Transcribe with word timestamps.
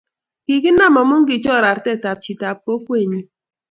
kikiknam 0.45 0.93
amu 1.01 1.17
kichor 1.27 1.63
artetab 1.71 2.17
chitab 2.23 2.57
kokwenyin. 2.65 3.25